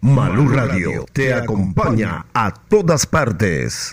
Malú 0.06 0.48
Radio 0.50 1.04
te 1.12 1.34
acompaña 1.34 2.28
a 2.32 2.54
todas 2.54 3.08
partes. 3.08 3.92